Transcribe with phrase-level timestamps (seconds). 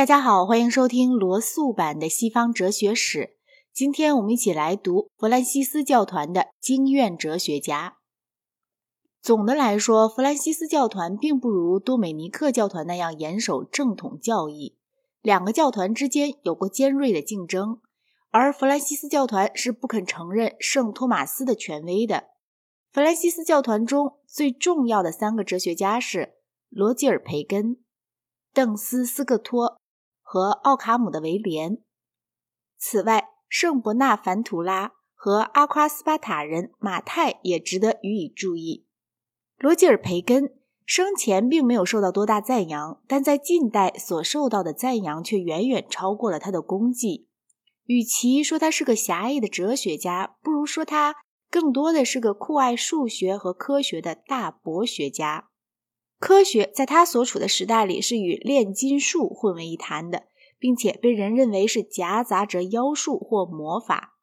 [0.00, 3.36] 大家好，欢迎收听罗素版的西方哲学史。
[3.70, 7.98] 今天我们一起来读弗兰西斯教团的经院哲学家。
[9.20, 14.78] 总的来说，弗兰西斯教团并不如多美尼克教团那样严守正统教义，
[15.20, 17.82] 两个教团之间有过尖锐的竞争。
[18.30, 22.28] 而弗兰西斯教团是不肯承认圣托马斯的权威的。
[22.90, 26.36] 弗兰西斯教团中最重要的三个哲学家是
[26.70, 27.76] 罗吉尔·培根、
[28.54, 29.78] 邓斯·斯克托。
[30.32, 31.78] 和奥卡姆的威廉。
[32.78, 38.86] 此外，圣伯纳凡图拉和阿夸斯巴塔人马泰也值得予以注意。
[39.58, 40.54] 罗吉尔·培根
[40.86, 47.26] 生前并没有受到多大赞扬，但在近代所受到的赞扬却远远超过了他的功绩。
[47.86, 51.16] 与其说他是个狭义的哲学家，不如说他
[51.50, 55.48] 更多的是个酷爱数学和科学的大博学家。
[56.20, 60.24] 科学在他所处的时代里是与炼金术混为一谈的，
[60.60, 64.18] 并且被人认为是夹杂着妖术或魔法。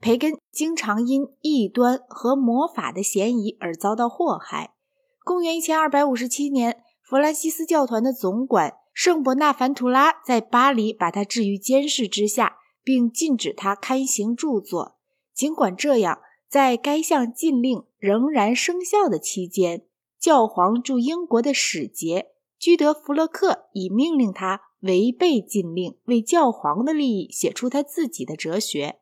[0.00, 4.74] 培根经常因异端和魔法的嫌疑而遭到祸害。
[5.22, 14.96] 公元一千二百五十七年，弗兰西斯教团的总管圣伯纳凡图拉在巴黎把他置于监视之下，并禁止他刊行著作。
[15.32, 19.84] 尽管这样，在该项禁令仍然生效的期间。
[20.18, 29.00] 教皇驻英国的使节居德弗洛克已命令他违背禁令，为教皇的利益写出他自己的哲学。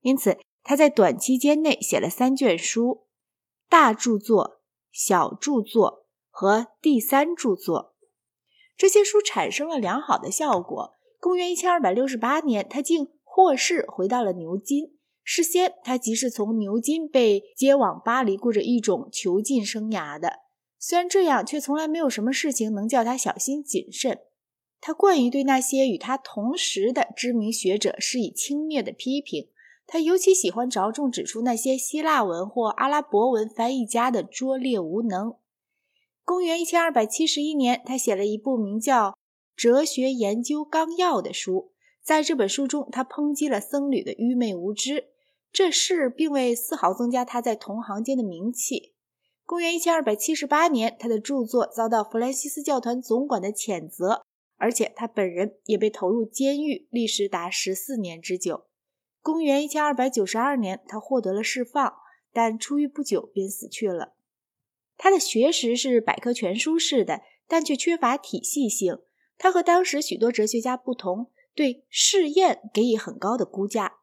[0.00, 3.06] 因此，他在短期间内写了三卷书：
[3.68, 4.60] 大著作、
[4.92, 7.94] 小著作和第三著作。
[8.76, 10.94] 这些书产生了良好的效果。
[11.20, 14.98] 公元一千二百六十八年，他竟获释回到了牛津。
[15.22, 20.40] 事先，他即是从牛津被接往巴黎，过着一种囚禁生涯的。
[20.78, 24.18] 虽然这样，却从来没有什么事情能叫他小心谨慎。
[24.86, 29.48] 他惯于对那些与他同时的知名学者施以轻蔑的批评。
[29.86, 35.36] 他尤其喜欢着重指出那些希腊文或阿拉伯文翻译家的拙劣无能。
[36.22, 39.12] 公元一千二百七十一年，他写了一部名叫
[39.56, 41.72] 《哲学研究纲要》的书。
[42.02, 45.06] 在这本书中，他抨击了僧侣的愚昧无知。
[45.50, 48.92] 这事并未丝毫增加他在同行间的名气。
[49.46, 54.26] 公元一千二百七十八年，他的著作遭到弗兰西斯教团总管的谴责，
[54.56, 58.66] 而且他本人也被投入监狱，历时达十四年之久。
[59.20, 61.94] 公元一千二百九十二年，他获得了释放，
[62.32, 64.14] 但出狱不久便死去了。
[64.96, 68.98] 他的学识是百科全书式的，但却缺乏体系性。
[69.36, 73.96] 他和当时许多哲学家不同，对试验给予很高的估价。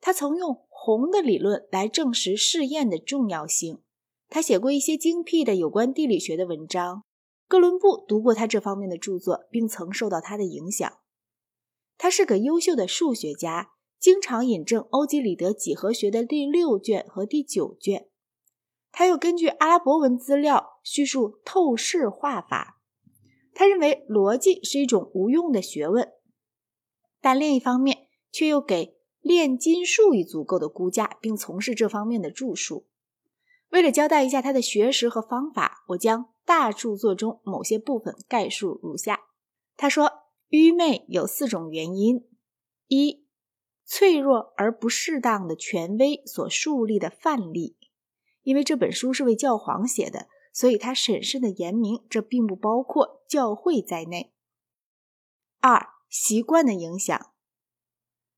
[0.00, 3.82] 他曾用红的理论来证实试验的重要性。
[4.28, 7.04] 他写过一些精辟的有关地理学的文章，
[7.52, 10.90] 哥伦布读过他这方面的著作，并曾受到他的影响。
[11.98, 18.08] 他是个优秀的数学家，经常引证欧几里得几何学的第六卷和第九卷。
[18.90, 22.80] 他又根据阿拉伯文资料叙述透视画法。
[23.52, 26.10] 他认为逻辑是一种无用的学问，
[27.20, 32.86] 但另一方面却又给炼金术以足够的估价，并从事这方面的著述。
[33.68, 39.20] 为了交代一下他的学识和方法，我将大著作中某些部分概述如下。
[39.76, 40.10] 他说，
[40.48, 42.28] 愚昧有四种原因：
[42.86, 43.26] 一、
[43.84, 47.76] 脆弱而不适当的权威所树立的范例。
[48.42, 54.34] 因为这本书是为教皇写的，所以他审慎的言明，这并不包括教会在内。
[55.60, 57.32] 二、习惯的影响。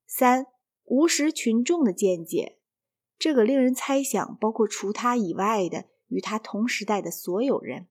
[0.06, 0.46] 三、
[0.84, 2.58] 无识群众的见解。
[3.18, 7.88] 这个令人猜想，包括除他以外的与他同时代的所有人。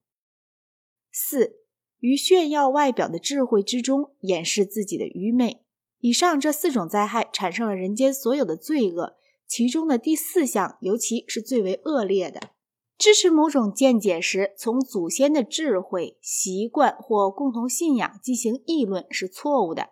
[1.11, 1.57] 四，
[1.99, 5.65] 于炫耀外表的智慧之中掩饰自己的愚昧。
[5.99, 12.51] 以上这四种灾害产生了人间所有的罪恶，其中的第四项尤其是最为恶劣的。
[12.97, 19.89] 支持某种见解时，从祖先的智慧、习惯或共同信仰进行议论是错误的。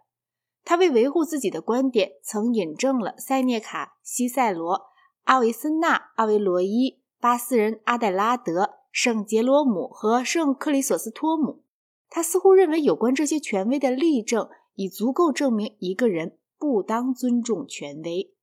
[0.63, 4.83] 他为维护自己的观点，曾引证了塞涅卡、西塞罗。
[5.23, 11.63] 阿维森纳、阿维罗伊、巴斯人阿黛拉德、圣杰罗姆和圣克里索斯托姆，
[12.09, 18.33] 他似乎认为有关这些权威的例证已足够证明一个人不当尊重权威。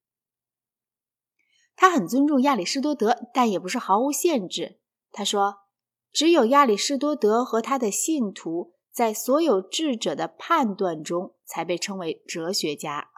[1.75, 4.79] 他很尊重亚里士多德，但也不是毫无限制。
[5.11, 5.57] 他说
[6.13, 13.09] ：“只有亚里士多德和他的信徒在所有智者的判断中才被称为哲学家。”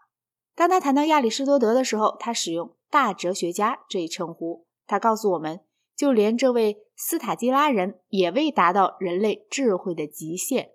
[0.56, 2.76] 当他谈到亚里士多德的时候，他使用。
[2.90, 5.62] 大哲学家这一称呼，他告诉我们，
[5.96, 10.72] 就连这位斯塔基拉人也未达到人类智慧的极限。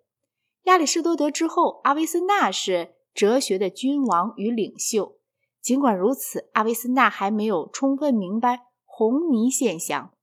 [0.62, 5.18] 亚里士多德之后，阿维森纳是哲学的君王与领袖。
[5.60, 10.14] 尽管如此，阿维森纳还没有充分明白红泥现象，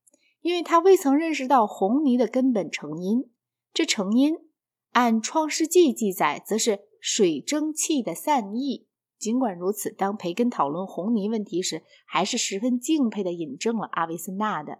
[0.41, 3.29] 因为他未曾认识到红泥的根本成因。
[3.71, 4.37] 这成因
[4.93, 8.87] 按《创世纪》记载，则是水蒸气的散逸。
[9.23, 14.79] 尽管如此，当培根讨论红泥问题时，还是十分敬佩地引证了阿维森纳的。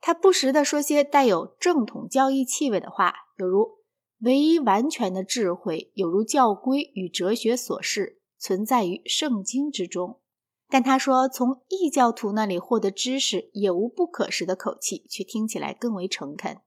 [0.00, 3.78] 他不时地说些带有正统教义气味的话，有如。
[4.20, 10.20] 唯一完全的智慧，有如教规与哲学所示，存在于圣经之中。
[10.68, 16.58] 但他说从异教徒那里获得知识也无不可识的口气，却听起来更为诚恳。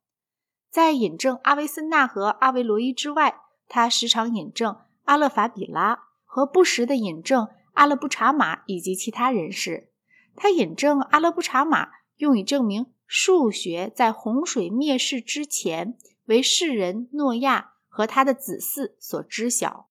[0.69, 3.39] 在引证阿维森纳和阿维罗伊之外，
[3.69, 4.75] 他时常引证
[5.05, 6.06] 阿勒法比拉
[6.37, 9.89] 和不时的引证阿勒布查马以及其他人士。
[10.35, 15.97] 他引证阿勒布查马，用以证明数学在洪水灭世之前。
[16.25, 19.89] 为世人诺亚和他的子嗣所知晓。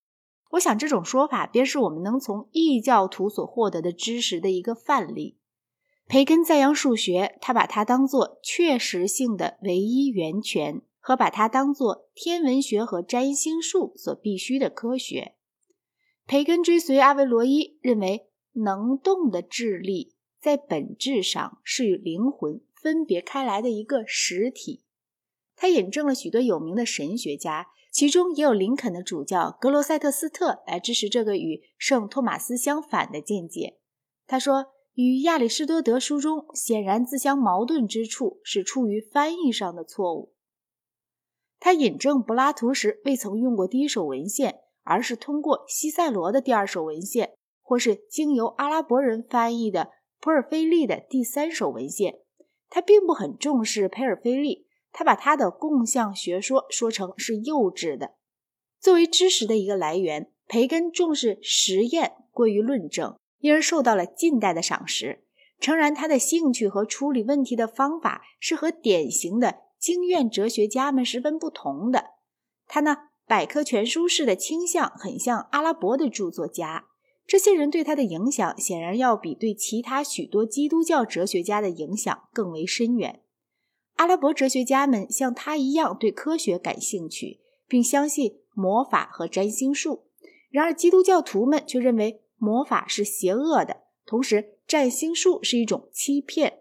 [0.50, 5.40] 我想这种说法便是我们能从异教徒所获得的知识的一个范例。
[6.06, 15.32] 培根赞扬数学，他把它当作确实性的唯一源泉，和把它当作天文学和占星术所必须的科学。
[16.26, 24.82] 培根追随阿维罗伊，认为能动的智力在本质上是与灵魂分别开来的一个实体。
[25.54, 33.78] 他引证了许多有名的神学家，其中也有林肯的主教格罗塞特斯特来支持这个与圣托马斯相反的见解。
[34.26, 40.34] 他说，与亚里士多德书中显然自相矛盾之处是出于翻译上的错误。
[41.58, 49.90] 他引证柏拉图时未曾用过第一手文献，而是通过西塞罗的第二手文献，或是经由阿拉伯人翻译的
[50.20, 52.20] 普尔菲利的第三手文献。
[52.70, 54.64] 他并不很重视佩尔菲利。
[54.98, 58.14] 他把他的共相学说说成是幼稚的。
[58.80, 65.22] 作为知识的一个来源，培根重视实验过于论证，因而受到了近代的赏识。
[65.60, 72.12] 诚然，他的兴趣和处理问题的方法是和典型的经院哲学家们十分不同的。
[72.66, 72.96] 他呢
[73.26, 76.86] 百科全书式的倾向很像阿拉伯的著作家，
[77.26, 83.22] 这些人对他的影响显然要比对其他许多基督教哲学家的影响更为深远。
[83.96, 90.04] 阿拉伯哲学家们像他一样对科学感兴趣，并相信魔法和占星术。
[90.50, 96.60] 然而，基督教徒们却认为魔法是邪恶的，同时占星术是一种欺骗。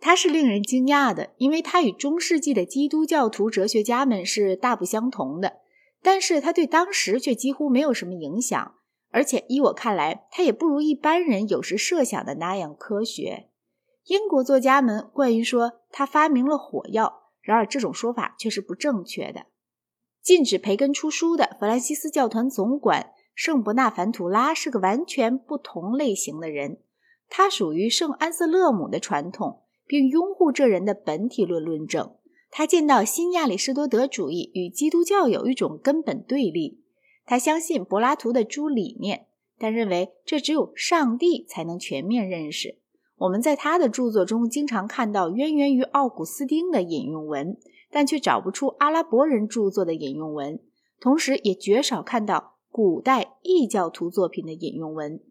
[0.00, 5.58] 他是令人惊讶的，因为他与中世纪的基督教徒哲学家们是大不相同的。
[6.02, 8.74] 但是他对当时却几乎没有什么影响，
[9.10, 13.48] 而且依我看来，他也不如一般人有时设想的那样科学。
[14.06, 19.46] 英国作家们惯于说他发明了火药，然而这种说法却是不正确的。
[20.20, 26.80] 禁止培根出书的弗兰西斯教团总管圣伯纳凡图拉是个完全不同类型的人，
[27.28, 32.16] 他属于圣安瑟勒姆的传统，并拥护这人的本体论论证。
[32.54, 36.82] 他见到新亚里士多德主义与基督教有一种根本对立。
[37.24, 39.26] 他相信柏拉图的诸理念，
[39.58, 42.78] 但认为这只有上帝才能全面认识。
[43.16, 47.56] 我们在他的著作中经常看到渊源于奥古斯丁的引用文，
[47.90, 50.60] 但却找不出阿拉伯人著作的引用文，
[51.00, 55.22] 同时也绝少看到古代异教徒作品的引用文。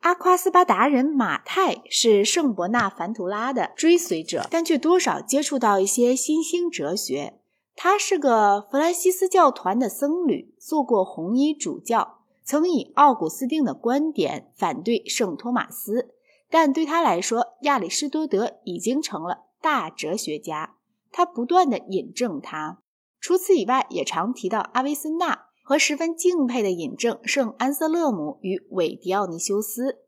[0.00, 7.40] 阿夸斯巴达人马泰是圣伯纳凡图拉的追随者，但却多少接触到一些新兴哲学。
[7.74, 16.14] 他是个弗兰西斯教团的僧侣，做过红衣主教，曾以奥古斯丁的观点反对圣托马斯。
[16.48, 20.76] 但对他来说，亚里士多德已经成了大哲学家。
[21.10, 22.78] 他不断的引证他，
[23.20, 29.98] 除此以外，也常提到阿维森纳和十分敬佩的引证圣安瑟勒姆与韦迪奥尼修斯。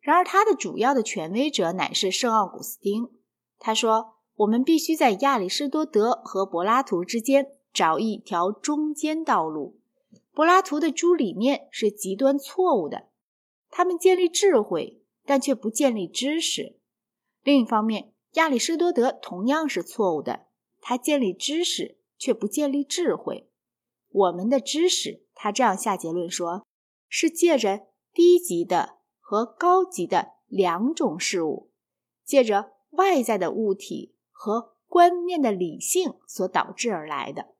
[0.00, 3.08] 然而，他的主要的权威者乃是圣奥古斯丁。
[3.60, 9.78] 他说：“我们必须在亚里士多德和柏拉图之间找一条中间道路。
[10.32, 13.04] 柏拉图的诸理念是极端错误的，
[13.70, 16.76] 他们建立智慧。”但却不建立知识。
[17.44, 20.48] 另一方面，亚里士多德同样是错误的，
[20.82, 23.48] 他建立知识却不建立智慧。
[24.14, 26.64] 我们的知识，他这样下结论说，
[27.08, 31.72] 是借着低级的和高级的两种事物，
[32.24, 37.56] 借着外在的物体和观念的理性所导致而来的。